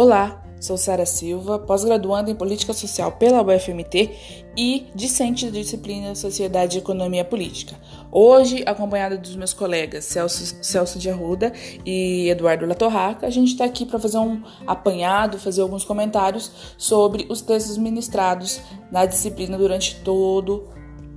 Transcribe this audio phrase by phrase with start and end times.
[0.00, 6.78] Olá, sou Sara Silva, pós-graduanda em Política Social pela UFMT e discente da disciplina Sociedade
[6.78, 7.74] e Economia Política.
[8.12, 11.52] Hoje, acompanhada dos meus colegas Celso, Celso de Arruda
[11.84, 17.26] e Eduardo Latorraca, a gente está aqui para fazer um apanhado, fazer alguns comentários sobre
[17.28, 18.60] os textos ministrados
[18.92, 20.68] na disciplina durante todo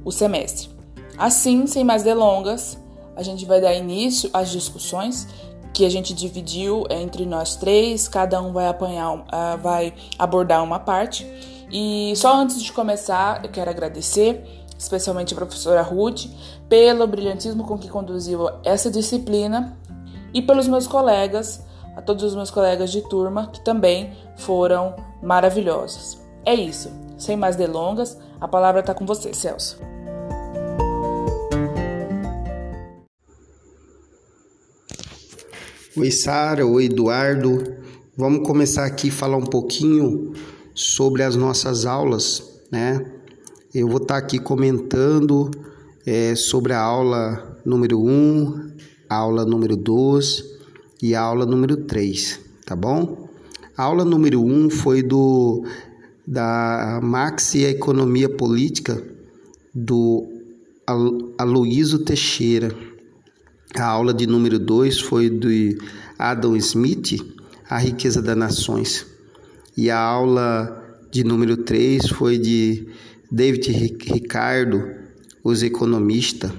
[0.04, 0.70] o semestre.
[1.20, 2.80] Assim, sem mais delongas,
[3.16, 5.28] a gente vai dar início às discussões
[5.74, 10.80] que a gente dividiu entre nós três, cada um vai apanhar, uh, vai abordar uma
[10.80, 11.26] parte.
[11.72, 14.44] E só antes de começar, eu quero agradecer,
[14.78, 16.26] especialmente a professora Ruth,
[16.68, 19.78] pelo brilhantismo com que conduziu essa disciplina
[20.34, 21.64] e pelos meus colegas,
[21.96, 26.20] a todos os meus colegas de turma que também foram maravilhosos.
[26.46, 26.92] É isso.
[27.18, 29.80] Sem mais delongas, a palavra está com você, Celso.
[35.98, 37.76] Oi, Sara, oi, Eduardo.
[38.16, 40.32] Vamos começar aqui a falar um pouquinho
[40.74, 43.06] sobre as nossas aulas, né?
[43.76, 45.52] Eu vou estar tá aqui comentando
[46.06, 48.72] é, sobre a aula número 1,
[49.10, 50.46] a aula número 2
[51.04, 53.28] e a aula número 3, tá bom?
[53.76, 55.66] A aula número 1 foi do
[56.26, 59.04] da Max e a Economia Política
[59.76, 60.26] do
[61.38, 62.91] Aloísio Teixeira.
[63.76, 65.78] A aula de número 2 foi de
[66.20, 67.26] Adam Smith,
[67.70, 69.06] A Riqueza das Nações.
[69.78, 72.88] E a aula de número 3 foi de
[73.32, 73.72] David
[74.04, 74.84] Ricardo,
[75.42, 76.52] Os Economistas.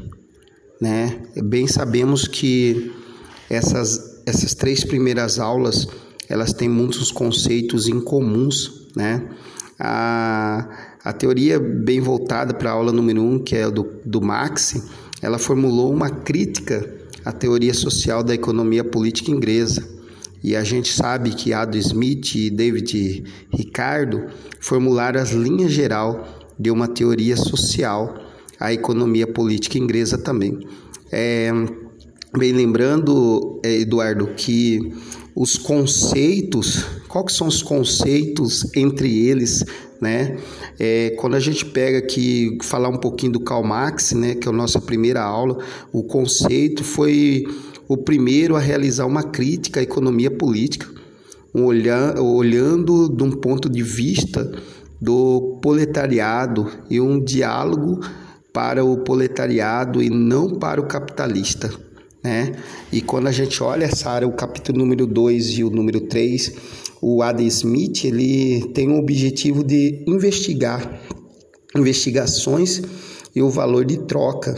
[0.81, 1.21] Né?
[1.45, 2.91] Bem sabemos que
[3.51, 5.87] essas, essas três primeiras aulas
[6.31, 8.89] elas têm muitos conceitos em comuns.
[8.97, 9.23] Né?
[9.79, 14.23] A, a teoria bem voltada para a aula número 1, um, que é do, do
[14.23, 14.89] Marx,
[15.21, 19.89] ela formulou uma crítica a teoria social da economia política inglesa.
[20.43, 24.27] E a gente sabe que Adam Smith e David Ricardo
[24.61, 26.27] formularam as linhas geral
[26.59, 28.15] de uma teoria social
[28.59, 30.67] à economia política inglesa também.
[31.11, 31.53] É,
[32.37, 34.93] bem lembrando, é, Eduardo, que
[35.35, 39.63] os conceitos, quais são os conceitos entre eles,
[40.01, 40.39] né?
[40.81, 44.51] É, quando a gente pega aqui, falar um pouquinho do Karl Marx, né, que é
[44.51, 45.59] a nossa primeira aula,
[45.93, 47.45] o conceito foi
[47.87, 50.89] o primeiro a realizar uma crítica à economia política,
[51.53, 54.51] olhar, olhando de um ponto de vista
[54.99, 58.01] do proletariado e um diálogo
[58.55, 61.71] para o proletariado e não para o capitalista
[62.23, 62.53] né?
[62.93, 66.53] E quando a gente olha essa área, o capítulo número 2 e o número 3,
[67.03, 71.03] o Adam Smith, ele tem o objetivo de investigar
[71.75, 72.81] investigações
[73.35, 74.55] e o valor de troca,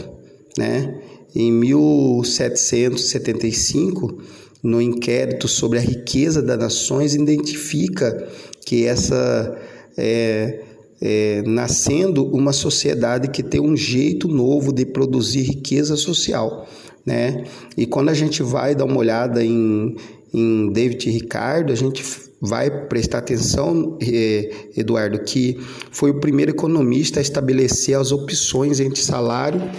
[0.57, 1.01] né?
[1.33, 4.19] Em 1775,
[4.61, 8.27] no inquérito sobre a riqueza das nações, identifica
[8.65, 9.57] que essa
[9.97, 10.59] é,
[11.01, 16.67] é, nascendo uma sociedade que tem um jeito novo de produzir riqueza social
[17.05, 17.43] né?
[17.77, 19.95] E quando a gente vai dar uma olhada em,
[20.33, 22.03] em David Ricardo, a gente
[22.41, 25.57] vai prestar atenção, eh, Eduardo, que
[25.91, 29.69] foi o primeiro economista a estabelecer as opções entre salário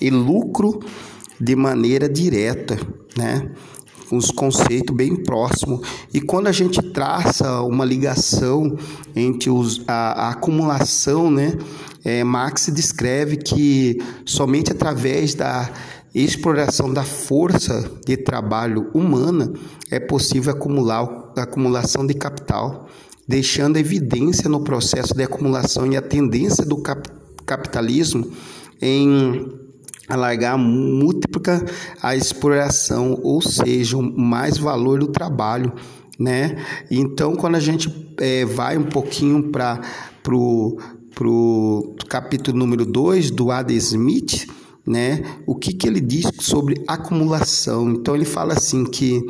[0.00, 0.80] e lucro
[1.40, 2.78] de maneira direta,
[3.16, 3.50] né?
[4.10, 5.86] os conceitos bem próximos.
[6.12, 8.76] E quando a gente traça uma ligação
[9.14, 11.56] entre os, a, a acumulação, né,
[12.04, 15.70] é, Marx descreve que somente através da
[16.14, 19.52] exploração da força de trabalho humana
[19.90, 22.86] é possível acumular a acumulação de capital,
[23.28, 27.08] deixando evidência no processo de acumulação e a tendência do cap
[27.44, 28.28] capitalismo
[28.82, 29.46] em
[30.08, 31.64] alargar múltipla
[32.02, 35.72] a exploração, ou seja, mais valor do trabalho,
[36.18, 36.56] né?
[36.90, 39.80] Então, quando a gente é, vai um pouquinho para
[40.22, 40.76] pro
[42.08, 44.46] capítulo número 2 do Adam Smith,
[44.86, 45.22] né?
[45.46, 47.90] O que, que ele diz sobre acumulação?
[47.90, 49.20] Então ele fala assim que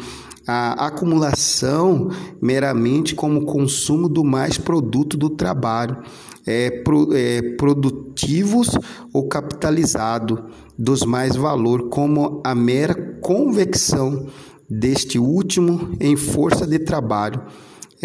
[0.47, 2.09] a acumulação
[2.41, 5.99] meramente como consumo do mais produto do trabalho,
[6.47, 8.71] é, pro, é, produtivos
[9.13, 10.45] ou capitalizado
[10.79, 14.27] dos mais valor, como a mera convecção
[14.71, 17.43] deste último em força de trabalho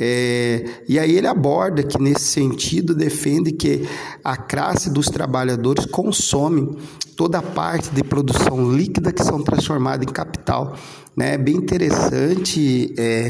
[0.03, 3.87] é, e aí ele aborda que, nesse sentido, defende que
[4.23, 6.75] a classe dos trabalhadores consome
[7.15, 10.75] toda a parte de produção líquida que são transformadas em capital.
[11.15, 11.35] Né?
[11.35, 13.29] É bem interessante, é,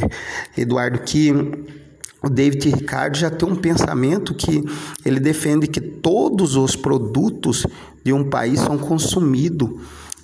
[0.58, 1.30] Eduardo, que
[2.24, 4.64] o David Ricardo já tem um pensamento que
[5.04, 7.68] ele defende que todos os produtos
[8.02, 9.72] de um país são consumidos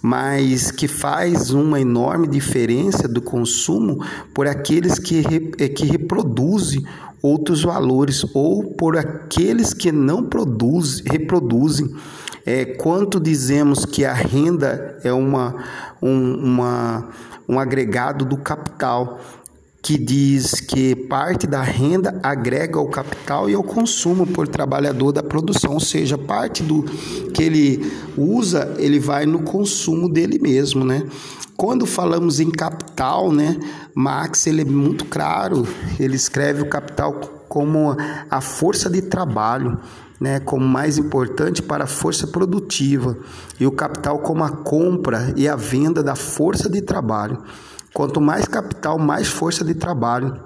[0.07, 4.01] mas que faz uma enorme diferença do consumo
[4.33, 5.21] por aqueles que,
[5.59, 6.85] é, que reproduzem
[7.21, 11.93] outros valores ou por aqueles que não produzem, reproduzem.
[12.45, 15.53] É, quanto dizemos que a renda é uma,
[16.01, 17.09] um, uma,
[17.45, 19.19] um agregado do capital,
[19.87, 25.23] que diz que parte da renda agrega ao capital e ao consumo por trabalhador da
[25.23, 26.83] produção, ou seja, parte do
[27.33, 31.07] que ele usa, ele vai no consumo dele mesmo, né?
[31.55, 33.57] Quando falamos em capital, né,
[33.95, 35.65] Marx ele é muito claro,
[35.97, 37.13] ele escreve o capital
[37.47, 37.95] como
[38.29, 39.79] a força de trabalho,
[40.19, 43.17] né, como mais importante para a força produtiva
[43.57, 47.41] e o capital como a compra e a venda da força de trabalho.
[47.97, 50.39] Quanto mais capital, mais força de trabalho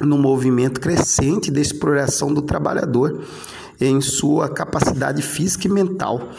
[0.00, 3.22] no movimento crescente de exploração do trabalhador
[3.78, 6.30] em sua capacidade física e mental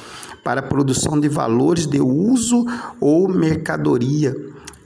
[0.44, 2.66] para a produção de valores de uso
[3.00, 4.36] ou mercadoria,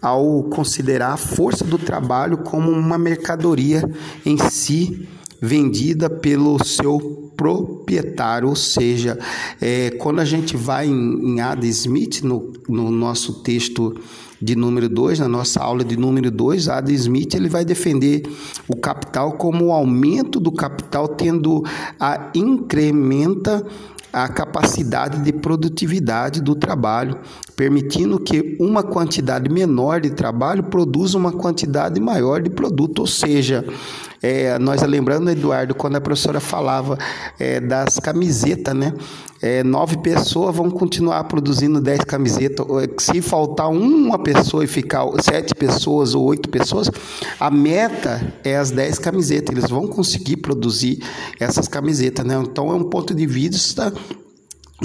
[0.01, 3.89] ao considerar a força do trabalho como uma mercadoria
[4.25, 5.07] em si
[5.41, 9.17] vendida pelo seu proprietário, ou seja,
[9.61, 13.95] é, quando a gente vai em, em Adam Smith, no, no nosso texto
[14.41, 18.23] de número 2, na nossa aula de número 2, Adam Smith ele vai defender
[18.67, 21.63] o capital como o aumento do capital tendo
[21.99, 23.65] a incrementa
[24.15, 27.19] a capacidade de produtividade do trabalho,
[27.53, 33.65] permitindo que uma quantidade menor de trabalho produza uma quantidade maior de produto, ou seja,
[34.23, 36.97] é, nós lembrando, Eduardo, quando a professora falava
[37.37, 38.93] é, das camisetas, né?
[39.45, 42.65] É, nove pessoas vão continuar produzindo dez camisetas.
[42.97, 46.89] Se faltar uma pessoa e ficar sete pessoas ou oito pessoas,
[47.39, 49.55] a meta é as dez camisetas.
[49.55, 50.97] Eles vão conseguir produzir
[51.39, 52.35] essas camisetas, né?
[52.41, 53.93] Então é um ponto de vista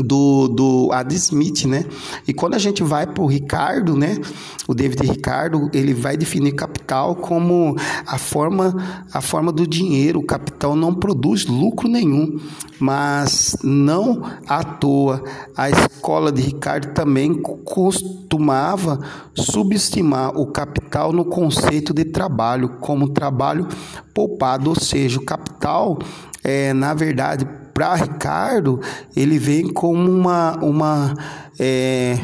[0.02, 1.84] do, do Ad Smith, né?
[2.26, 4.18] E quando a gente vai para o Ricardo, né?
[4.66, 7.76] O David Ricardo, ele vai definir capital como
[8.06, 10.20] a forma, a forma do dinheiro.
[10.20, 12.38] O capital não produz lucro nenhum,
[12.78, 15.22] mas não à toa
[15.56, 19.00] a escola de Ricardo também costumava
[19.34, 23.68] subestimar o capital no conceito de trabalho como trabalho
[24.14, 25.98] poupado, ou seja, o capital
[26.42, 27.46] é, na verdade,
[27.80, 28.78] para Ricardo,
[29.16, 30.62] ele vem como uma.
[30.62, 31.14] uma
[31.58, 32.18] é,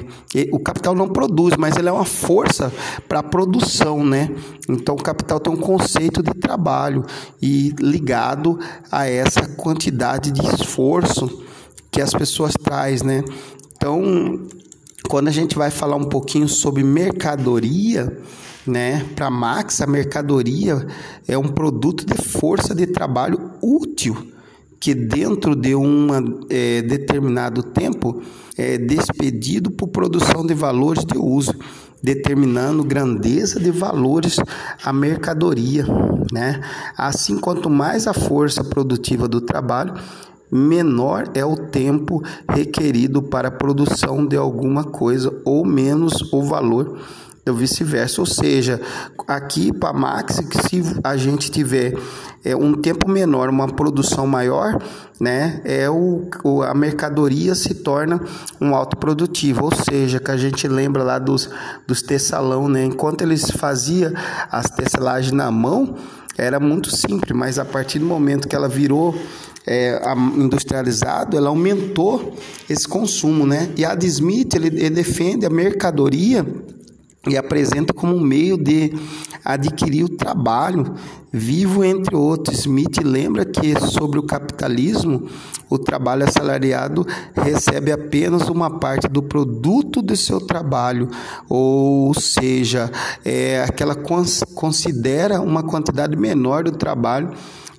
[0.53, 2.71] o capital não produz, mas ele é uma força
[3.09, 4.31] para a produção, né?
[4.69, 7.07] Então, o capital tem um conceito de trabalho
[7.41, 8.59] e ligado
[8.93, 11.43] a essa quantidade de esforço
[11.91, 13.25] que as pessoas traz, né?
[13.75, 14.47] Então,
[15.09, 18.15] quando a gente vai falar um pouquinho sobre mercadoria,
[18.67, 19.07] né?
[19.17, 20.87] Para Max, a mercadoria
[21.27, 24.36] é um produto de força de trabalho útil
[24.79, 26.09] que dentro de um
[26.51, 28.23] é, determinado tempo
[28.57, 31.55] é despedido por produção de valores de uso,
[32.03, 34.37] determinando grandeza de valores
[34.83, 35.85] a mercadoria,
[36.33, 36.61] né?
[36.97, 39.95] Assim, quanto mais a força produtiva do trabalho,
[40.51, 46.99] menor é o tempo requerido para a produção de alguma coisa ou menos o valor
[47.47, 48.21] ou vice-versa.
[48.21, 48.81] Ou seja,
[49.27, 51.95] aqui para Max, se a gente tiver
[52.45, 54.81] é, um tempo menor, uma produção maior,
[55.21, 58.21] né, é o, o, a mercadoria se torna
[58.61, 61.49] um autoprodutivo, ou seja, que a gente lembra lá dos,
[61.87, 64.13] dos tessalão, né, enquanto eles faziam
[64.51, 65.97] as tesselagens na mão,
[66.39, 69.19] era muito simples, mas a partir do momento que ela virou
[69.67, 70.01] é,
[70.37, 72.37] industrializado, ela aumentou
[72.69, 73.71] esse consumo, né?
[73.77, 76.47] E a Smith ele, ele defende a mercadoria
[77.29, 78.93] e apresenta como um meio de
[79.45, 80.95] adquirir o trabalho
[81.33, 82.61] vivo, entre outros.
[82.61, 85.29] Smith lembra que, sobre o capitalismo,
[85.69, 91.09] o trabalho assalariado recebe apenas uma parte do produto do seu trabalho,
[91.49, 92.91] ou seja,
[93.25, 93.97] é, aquela
[94.55, 97.31] considera uma quantidade menor do trabalho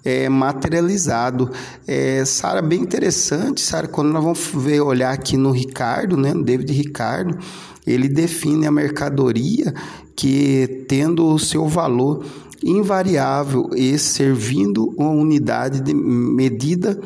[0.07, 1.51] é, materializado.
[1.85, 6.45] É, Sara, bem interessante, Sara, quando nós vamos ver, olhar aqui no Ricardo, né, no
[6.45, 7.37] David Ricardo,
[7.85, 9.73] ele define a mercadoria
[10.15, 12.25] que, tendo o seu valor
[12.63, 16.97] invariável e servindo uma unidade de medida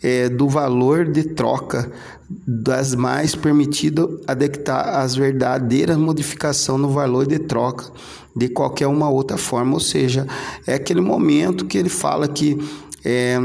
[0.00, 1.90] é, do valor de troca
[2.28, 7.90] das mais permitidas adaptar as verdadeiras modificação no valor de troca
[8.34, 10.26] de qualquer uma outra forma, ou seja,
[10.66, 12.58] é aquele momento que ele fala que
[13.04, 13.38] é,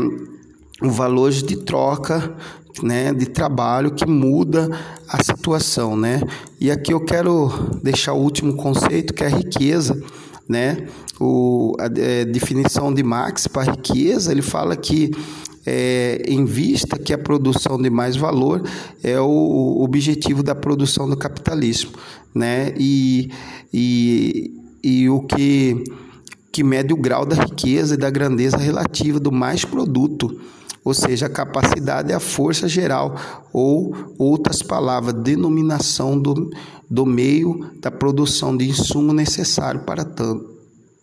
[0.82, 2.36] o valor de troca
[2.82, 4.70] né, de trabalho que muda
[5.08, 6.22] a situação, né?
[6.60, 7.50] E aqui eu quero
[7.84, 10.02] deixar o último conceito que é a riqueza,
[10.48, 10.88] né?
[11.20, 15.12] O, a, a é, definição de Marx para riqueza, ele fala que
[15.72, 18.64] é, em vista que a produção de mais valor
[19.04, 21.92] é o objetivo da produção do capitalismo,
[22.34, 22.74] né?
[22.76, 23.30] E,
[23.72, 24.52] e,
[24.84, 25.84] e o que,
[26.52, 30.42] que mede o grau da riqueza e da grandeza relativa do mais produto,
[30.84, 33.16] ou seja, a capacidade é a força geral,
[33.54, 36.50] ou outras palavras, denominação do,
[36.90, 40.04] do meio da produção de insumo necessário para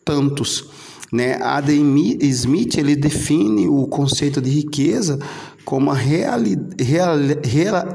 [0.05, 0.86] tantos.
[1.13, 1.35] Né?
[1.41, 5.19] Adam Smith ele define o conceito de riqueza
[5.65, 7.89] como reali, real, real,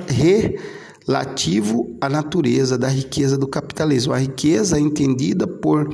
[1.05, 4.13] relativo à natureza da riqueza do capitalismo.
[4.13, 5.93] A riqueza é entendida por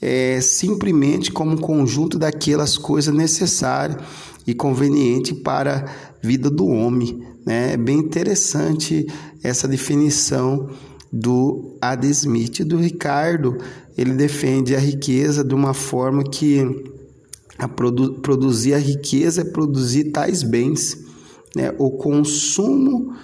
[0.00, 3.98] é, simplesmente como um conjunto daquelas coisas necessárias
[4.46, 7.22] e convenientes para a vida do homem.
[7.46, 7.74] Né?
[7.74, 9.06] É bem interessante
[9.42, 10.68] essa definição
[11.12, 13.58] do Adam Smith e do Ricardo.
[13.96, 16.60] Ele defende a riqueza de uma forma que
[17.58, 20.98] a produ produzir a riqueza é produzir tais bens,
[21.54, 21.74] né?
[21.78, 23.14] o consumo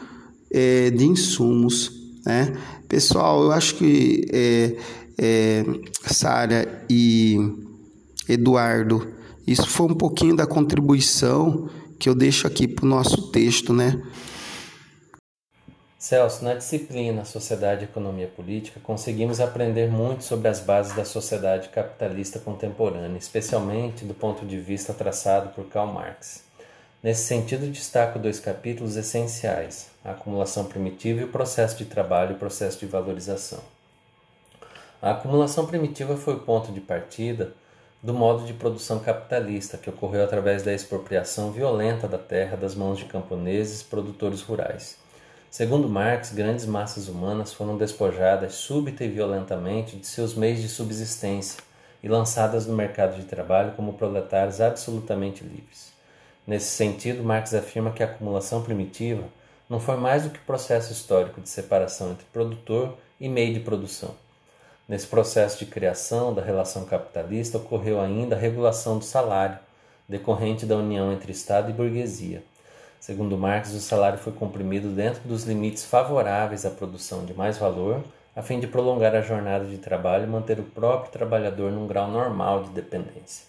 [0.50, 1.92] é, de insumos.
[2.24, 2.52] Né?
[2.88, 4.76] Pessoal, eu acho que é,
[5.18, 5.64] é,
[6.04, 7.38] Sara e
[8.28, 9.08] Eduardo,
[9.46, 14.00] isso foi um pouquinho da contribuição que eu deixo aqui para o nosso texto, né?
[16.08, 21.68] Celso, na disciplina Sociedade e Economia Política, conseguimos aprender muito sobre as bases da sociedade
[21.68, 26.42] capitalista contemporânea, especialmente do ponto de vista traçado por Karl Marx.
[27.02, 32.36] Nesse sentido, destaco dois capítulos essenciais: a acumulação primitiva e o processo de trabalho e
[32.36, 33.60] o processo de valorização.
[35.02, 37.52] A acumulação primitiva foi o ponto de partida
[38.02, 42.96] do modo de produção capitalista que ocorreu através da expropriação violenta da terra das mãos
[42.96, 45.06] de camponeses produtores rurais.
[45.50, 51.62] Segundo Marx, grandes massas humanas foram despojadas súbita e violentamente de seus meios de subsistência
[52.02, 55.92] e lançadas no mercado de trabalho como proletários absolutamente livres.
[56.46, 59.24] Nesse sentido, Marx afirma que a acumulação primitiva
[59.70, 64.14] não foi mais do que processo histórico de separação entre produtor e meio de produção.
[64.86, 69.58] Nesse processo de criação da relação capitalista ocorreu ainda a regulação do salário,
[70.06, 72.42] decorrente da união entre Estado e burguesia.
[73.00, 78.02] Segundo Marx, o salário foi comprimido dentro dos limites favoráveis à produção de mais valor,
[78.34, 82.10] a fim de prolongar a jornada de trabalho e manter o próprio trabalhador num grau
[82.10, 83.46] normal de dependência.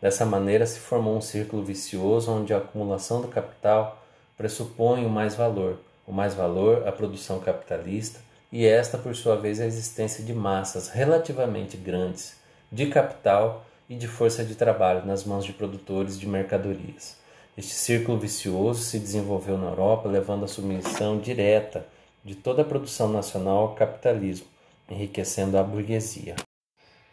[0.00, 4.02] Dessa maneira, se formou um círculo vicioso onde a acumulação do capital
[4.36, 8.20] pressupõe o mais valor, o mais valor, a produção capitalista,
[8.50, 12.36] e esta, por sua vez, a existência de massas relativamente grandes
[12.70, 17.21] de capital e de força de trabalho nas mãos de produtores de mercadorias.
[17.56, 21.86] Este círculo vicioso se desenvolveu na Europa, levando à submissão direta
[22.24, 24.46] de toda a produção nacional ao capitalismo,
[24.90, 26.36] enriquecendo a burguesia.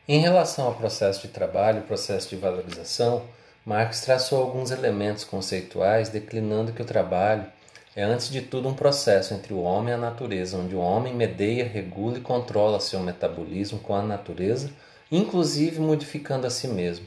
[0.08, 3.24] Em relação ao processo de trabalho e processo de valorização,
[3.66, 7.46] Marx traçou alguns elementos conceituais declinando que o trabalho
[7.94, 11.14] é antes de tudo um processo entre o homem e a natureza, onde o homem
[11.14, 14.72] medeia, regula e controla seu metabolismo com a natureza,
[15.12, 17.06] inclusive modificando a si mesmo,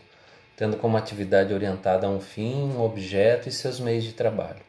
[0.62, 4.60] tendo como atividade orientada a um fim, um objeto e seus meios de trabalho.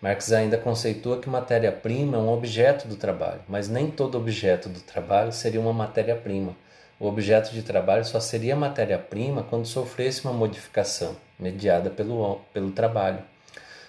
[0.00, 4.80] Marx ainda conceitua que matéria-prima é um objeto do trabalho, mas nem todo objeto do
[4.80, 6.56] trabalho seria uma matéria-prima
[7.02, 13.18] o objeto de trabalho só seria matéria-prima quando sofresse uma modificação, mediada pelo, pelo trabalho.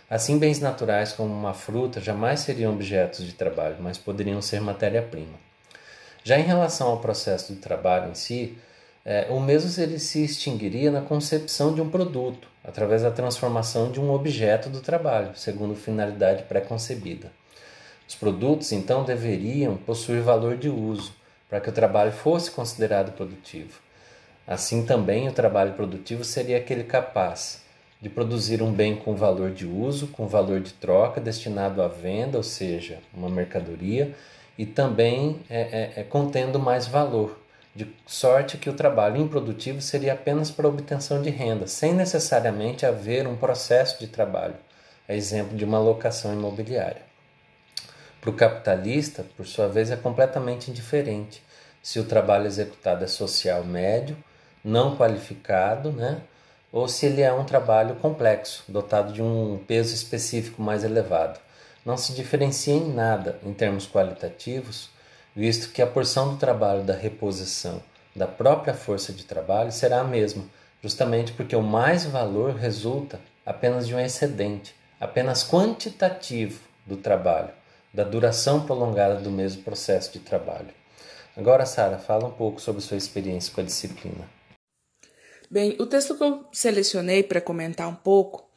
[0.10, 5.38] Assim, bens naturais como uma fruta jamais seriam objetos de trabalho, mas poderiam ser matéria-prima.
[6.24, 8.58] Já em relação ao processo de trabalho em si,
[9.06, 14.00] é, o mesmo ele se extinguiria na concepção de um produto, através da transformação de
[14.00, 17.32] um objeto do trabalho, segundo finalidade pré-concebida.
[18.08, 21.14] Os produtos, então, deveriam possuir valor de uso,
[21.50, 23.80] para que o trabalho fosse considerado produtivo.
[24.48, 27.62] Assim também, o trabalho produtivo seria aquele capaz
[28.02, 32.38] de produzir um bem com valor de uso, com valor de troca, destinado à venda,
[32.38, 34.14] ou seja, uma mercadoria,
[34.58, 37.40] e também é, é, é contendo mais valor,
[37.76, 43.28] de sorte que o trabalho improdutivo seria apenas para obtenção de renda, sem necessariamente haver
[43.28, 44.56] um processo de trabalho,
[45.08, 47.02] a exemplo de uma locação imobiliária.
[48.22, 51.44] Para o capitalista, por sua vez, é completamente indiferente
[51.82, 54.16] se o trabalho executado é social médio,
[54.64, 56.22] não qualificado, né?
[56.72, 61.40] ou se ele é um trabalho complexo, dotado de um peso específico mais elevado.
[61.86, 64.90] Não se diferencia em nada em termos qualitativos,
[65.36, 67.82] visto que a porção do trabalho da reposição
[68.16, 70.44] da própria força de trabalho será a mesma,
[70.82, 77.50] justamente porque o mais valor resulta apenas de um excedente, apenas quantitativo do trabalho
[77.94, 80.70] da duração prolongada do mesmo processo de trabalho.
[81.38, 84.28] Agora, Sara, fala um pouco sobre sua experiência com a disciplina.
[85.50, 88.50] Bem, o texto que eu selecionei para comentar um pouco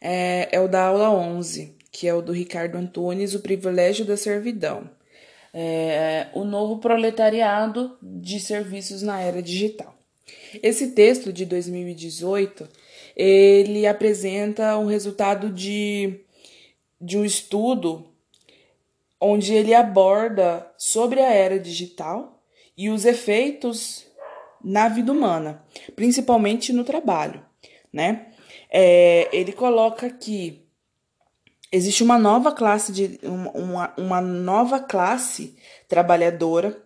[0.00, 4.16] é, é o da aula 11, que é o do Ricardo Antunes, O Privilégio da
[4.16, 4.90] Servidão.
[5.56, 9.94] É, o novo proletariado de serviços na era digital.
[10.62, 12.68] Esse texto de 2018
[13.16, 16.20] ele apresenta um resultado de,
[17.00, 18.06] de um estudo
[19.20, 22.42] onde ele aborda sobre a era digital
[22.76, 24.06] e os efeitos
[24.62, 25.62] na vida humana,
[25.94, 27.44] principalmente no trabalho,
[27.92, 28.28] né?
[28.70, 30.63] É, ele coloca que
[31.74, 35.56] existe uma nova classe de uma, uma nova classe
[35.88, 36.80] trabalhadora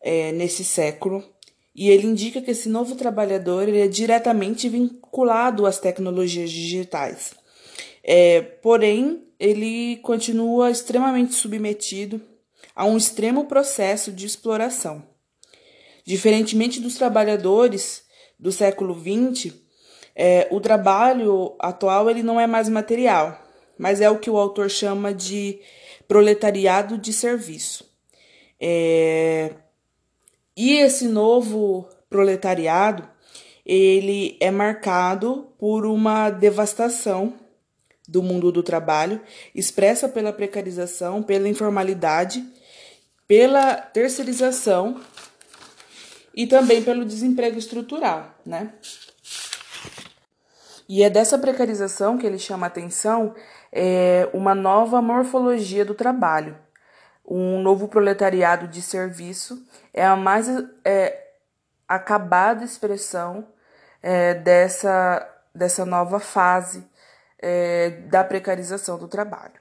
[0.00, 1.22] é, nesse século
[1.74, 7.34] e ele indica que esse novo trabalhador é diretamente vinculado às tecnologias digitais.
[8.02, 12.18] É, porém, ele continua extremamente submetido
[12.74, 15.02] a um extremo processo de exploração.
[16.06, 18.04] Diferentemente dos trabalhadores
[18.38, 19.52] do século XX,
[20.14, 23.45] é, o trabalho atual ele não é mais material,
[23.78, 25.60] mas é o que o autor chama de
[26.08, 27.88] proletariado de serviço.
[28.60, 29.52] É,
[30.56, 33.06] e esse novo proletariado,
[33.64, 37.34] ele é marcado por uma devastação
[38.08, 39.20] do mundo do trabalho,
[39.54, 42.44] expressa pela precarização, pela informalidade,
[43.26, 45.00] pela terceirização
[46.34, 48.72] e também pelo desemprego estrutural, né?
[50.88, 53.34] E é dessa precarização que ele chama atenção
[53.78, 56.56] é, uma nova morfologia do trabalho,
[57.28, 60.48] um novo proletariado de serviço é a mais
[60.82, 61.26] é,
[61.86, 63.46] acabada expressão
[64.02, 66.86] é, dessa, dessa nova fase
[67.38, 69.60] é, da precarização do trabalho.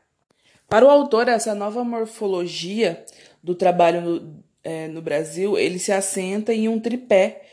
[0.70, 3.04] Para o autor, essa nova morfologia
[3.44, 7.44] do trabalho no, é, no Brasil, ele se assenta em um tripé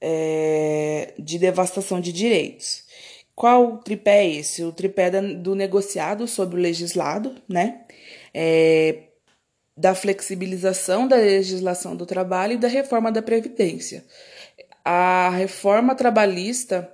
[0.00, 2.88] é, de devastação de direitos.
[3.38, 4.64] Qual tripé é esse?
[4.64, 7.82] O tripé do negociado sobre o legislado, né?
[8.34, 9.02] É,
[9.76, 14.04] da flexibilização da legislação do trabalho e da reforma da Previdência.
[14.84, 16.92] A reforma trabalhista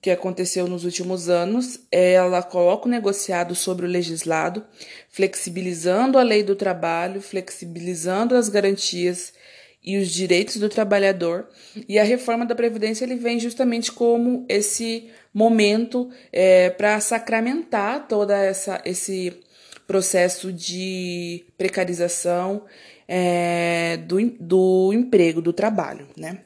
[0.00, 4.64] que aconteceu nos últimos anos, ela coloca o negociado sobre o legislado,
[5.10, 9.34] flexibilizando a lei do trabalho, flexibilizando as garantias
[9.82, 11.46] e os direitos do trabalhador.
[11.86, 18.36] E a reforma da Previdência ele vem justamente como esse momento é, para sacramentar toda
[18.38, 19.42] essa esse
[19.86, 22.64] processo de precarização
[23.06, 26.38] é, do, do emprego, do trabalho, né?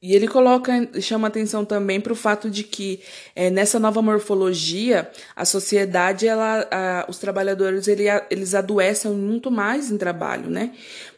[0.00, 3.00] E ele coloca, chama atenção também para o fato de que
[3.34, 9.90] é, nessa nova morfologia, a sociedade, ela, a, os trabalhadores, ele, eles adoecem muito mais
[9.90, 10.72] em trabalho, né?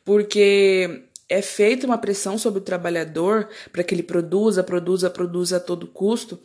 [0.05, 5.61] Porque é feita uma pressão sobre o trabalhador para que ele produza, produza, produza a
[5.61, 6.41] todo custo,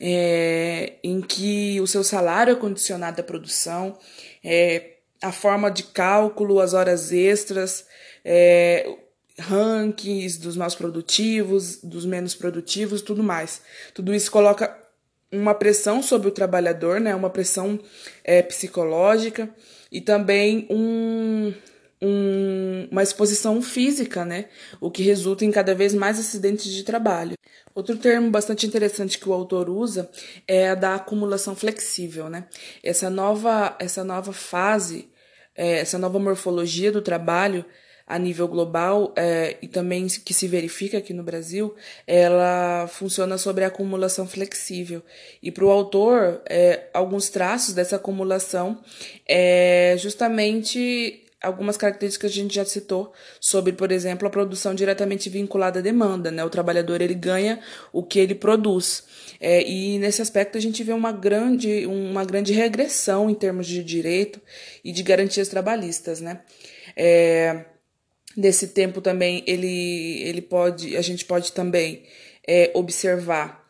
[0.00, 3.98] é, em que o seu salário é condicionado à produção,
[4.42, 7.86] é, a forma de cálculo, as horas extras,
[8.24, 8.86] é,
[9.38, 13.62] rankings dos mais produtivos, dos menos produtivos, tudo mais.
[13.92, 14.76] Tudo isso coloca
[15.32, 17.14] uma pressão sobre o trabalhador, né?
[17.14, 17.78] Uma pressão
[18.22, 19.48] é, psicológica
[19.90, 21.52] e também um,
[22.04, 24.46] um, uma exposição física, né?
[24.78, 27.34] O que resulta em cada vez mais acidentes de trabalho.
[27.74, 30.10] Outro termo bastante interessante que o autor usa
[30.46, 32.46] é a da acumulação flexível, né?
[32.82, 35.08] Essa nova, essa nova fase,
[35.56, 37.64] é, essa nova morfologia do trabalho
[38.06, 41.74] a nível global é, e também que se verifica aqui no Brasil,
[42.06, 45.02] ela funciona sobre a acumulação flexível.
[45.42, 48.78] E para o autor, é, alguns traços dessa acumulação
[49.26, 55.28] é justamente algumas características que a gente já citou sobre, por exemplo, a produção diretamente
[55.28, 56.44] vinculada à demanda, né?
[56.44, 57.60] O trabalhador ele ganha
[57.92, 59.04] o que ele produz.
[59.40, 63.82] É, e nesse aspecto a gente vê uma grande, uma grande regressão em termos de
[63.82, 64.40] direito
[64.84, 66.40] e de garantias trabalhistas, né?
[66.96, 67.64] É,
[68.36, 72.04] nesse tempo também ele, ele pode, a gente pode também
[72.46, 73.64] é, observar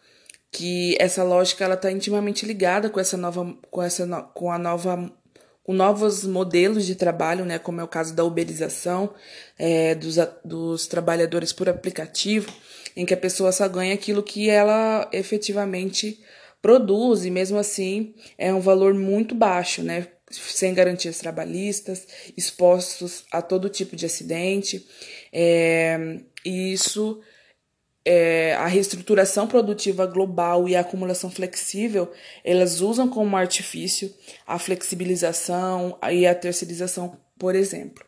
[0.50, 5.12] que essa lógica ela está intimamente ligada com essa nova, com essa, com a nova
[5.64, 9.14] com novos modelos de trabalho, né, como é o caso da uberização
[9.58, 12.52] é, dos, dos trabalhadores por aplicativo,
[12.94, 16.20] em que a pessoa só ganha aquilo que ela efetivamente
[16.60, 23.40] produz, e mesmo assim é um valor muito baixo, né, sem garantias trabalhistas, expostos a
[23.40, 24.86] todo tipo de acidente,
[25.32, 27.20] é, e isso
[28.04, 32.12] é, a reestruturação produtiva global e a acumulação flexível,
[32.44, 34.12] elas usam como artifício
[34.46, 38.04] a flexibilização e a terceirização, por exemplo.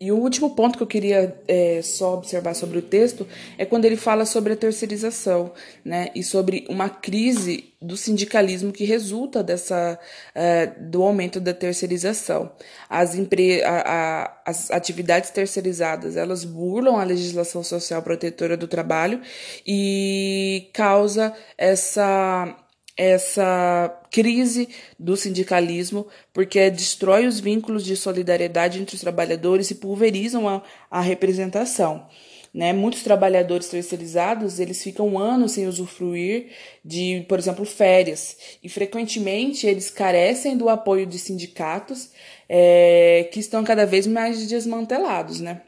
[0.00, 3.26] E o último ponto que eu queria é, só observar sobre o texto
[3.56, 5.52] é quando ele fala sobre a terceirização,
[5.84, 6.10] né?
[6.14, 9.98] E sobre uma crise do sindicalismo que resulta dessa
[10.34, 12.50] é, do aumento da terceirização.
[12.88, 19.20] As, empre a, a, as atividades terceirizadas elas burlam a legislação social protetora do trabalho
[19.66, 22.56] e causa essa
[22.96, 30.48] essa crise do sindicalismo, porque destrói os vínculos de solidariedade entre os trabalhadores e pulverizam
[30.48, 32.06] a, a representação.
[32.54, 32.72] Né?
[32.72, 36.52] Muitos trabalhadores terceirizados eles ficam anos sem usufruir
[36.84, 42.10] de, por exemplo, férias e frequentemente eles carecem do apoio de sindicatos
[42.48, 45.62] é, que estão cada vez mais desmantelados, né?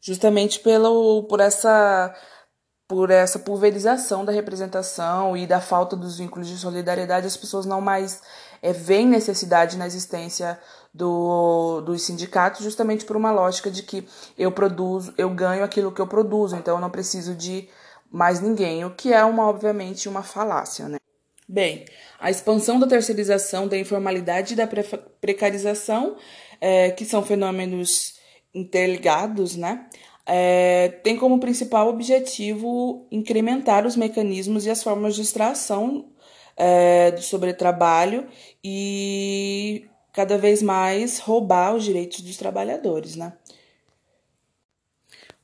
[0.00, 2.14] Justamente pelo, por essa
[2.90, 7.80] por essa pulverização da representação e da falta dos vínculos de solidariedade, as pessoas não
[7.80, 8.20] mais
[8.60, 10.58] é, veem necessidade na existência
[10.92, 16.00] do, dos sindicatos, justamente por uma lógica de que eu produzo, eu ganho aquilo que
[16.00, 17.68] eu produzo, então eu não preciso de
[18.10, 20.98] mais ninguém, o que é uma, obviamente, uma falácia, né?
[21.48, 21.84] Bem,
[22.18, 24.68] a expansão da terceirização, da informalidade e da
[25.20, 26.16] precarização,
[26.60, 28.18] é, que são fenômenos
[28.52, 29.86] interligados, né?
[30.32, 36.04] É, tem como principal objetivo incrementar os mecanismos e as formas de extração
[36.56, 38.28] é, do sobretrabalho
[38.62, 43.32] e cada vez mais roubar os direitos dos trabalhadores, né?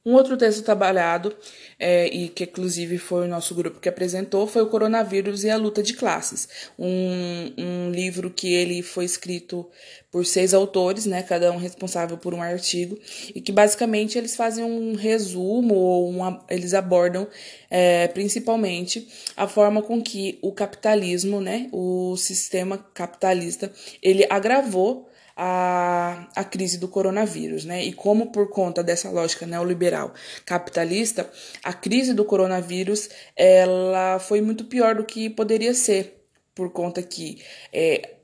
[0.05, 1.37] Um outro texto trabalhado,
[1.81, 5.57] é, e que inclusive foi o nosso grupo que apresentou, foi o Coronavírus e a
[5.57, 6.71] Luta de Classes.
[6.79, 9.69] Um, um livro que ele foi escrito
[10.11, 12.99] por seis autores, né, cada um responsável por um artigo,
[13.35, 17.27] e que basicamente eles fazem um resumo, ou uma, eles abordam
[17.71, 23.73] é, principalmente a forma com que o capitalismo, né, o sistema capitalista,
[24.03, 27.85] ele agravou a, a crise do coronavírus, né?
[27.85, 30.15] E como por conta dessa lógica neoliberal
[30.47, 31.31] capitalista,
[31.63, 36.16] a crise do coronavírus ela foi muito pior do que poderia ser,
[36.57, 38.17] por conta que é,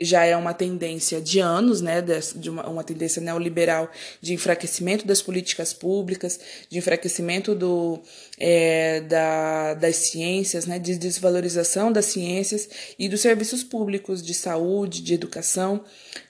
[0.00, 2.02] já é uma tendência de anos, né,
[2.34, 8.00] de uma, uma tendência neoliberal de enfraquecimento das políticas públicas, de enfraquecimento do,
[8.38, 12.66] é, da, das ciências, né, de desvalorização das ciências
[12.98, 15.84] e dos serviços públicos de saúde, de educação,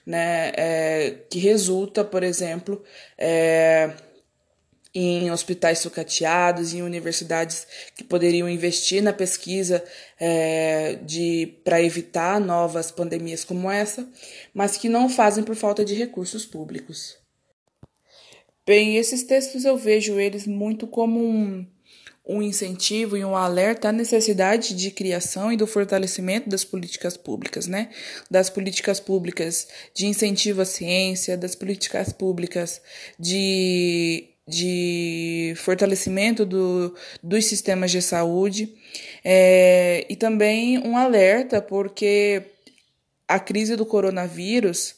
[0.05, 2.83] né, é, que resulta, por exemplo,
[3.17, 3.91] é,
[4.93, 9.83] em hospitais sucateados, em universidades que poderiam investir na pesquisa
[10.19, 14.07] é, de para evitar novas pandemias como essa,
[14.53, 17.17] mas que não fazem por falta de recursos públicos.
[18.65, 21.65] Bem, esses textos eu vejo eles muito como um,
[22.27, 27.65] um incentivo e um alerta à necessidade de criação e do fortalecimento das políticas públicas,
[27.65, 27.89] né?
[28.29, 32.81] Das políticas públicas de incentivo à ciência, das políticas públicas
[33.17, 38.75] de de fortalecimento do, dos sistemas de saúde
[39.23, 42.43] é, e também um alerta, porque
[43.27, 44.95] a crise do coronavírus,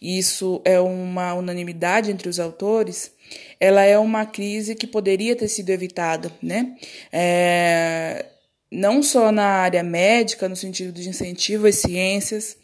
[0.00, 3.12] isso é uma unanimidade entre os autores,
[3.60, 6.76] ela é uma crise que poderia ter sido evitada, né?
[7.12, 8.24] É,
[8.70, 12.56] não só na área médica, no sentido de incentivo às ciências,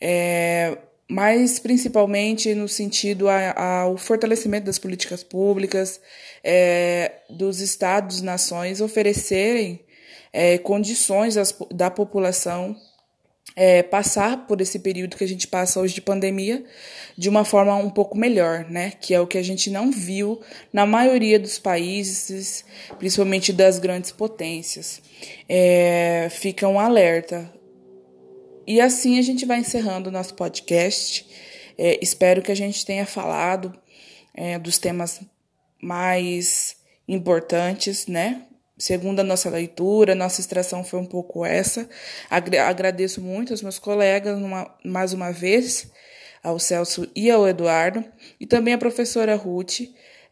[0.00, 0.78] é,
[1.08, 6.00] mas principalmente no sentido ao fortalecimento das políticas públicas,
[6.42, 9.80] é, dos estados, nações oferecerem
[10.32, 12.76] é, condições às, da população
[13.56, 16.64] é, passar por esse período que a gente passa hoje de pandemia
[17.16, 18.92] de uma forma um pouco melhor, né?
[19.00, 20.40] Que é o que a gente não viu
[20.72, 22.64] na maioria dos países,
[22.98, 25.00] principalmente das grandes potências.
[25.48, 27.48] É, fica um alerta.
[28.66, 31.26] E assim a gente vai encerrando o nosso podcast.
[31.76, 33.74] É, espero que a gente tenha falado
[34.34, 35.20] é, dos temas
[35.82, 38.42] mais importantes, né?
[38.76, 41.88] Segundo a nossa leitura, nossa extração foi um pouco essa.
[42.28, 45.90] Agradeço muito aos meus colegas uma, mais uma vez,
[46.42, 48.04] ao Celso e ao Eduardo,
[48.40, 49.80] e também à professora Ruth,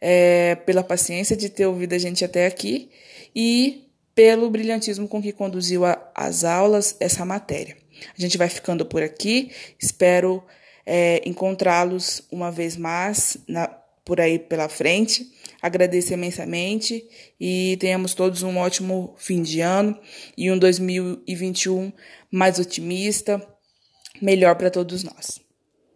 [0.01, 2.90] é, pela paciência de ter ouvido a gente até aqui
[3.35, 7.82] e pelo brilhantismo com que conduziu a, as aulas essa matéria.
[8.17, 9.51] A gente vai ficando por aqui.
[9.79, 10.43] Espero
[10.87, 13.67] é, encontrá-los uma vez mais na,
[14.05, 15.31] por aí pela frente.
[15.61, 17.05] Agradeço imensamente
[17.41, 19.99] e tenhamos todos um ótimo fim de ano
[20.37, 21.93] e um 2021
[22.31, 23.47] mais otimista,
[24.21, 25.41] melhor para todos nós.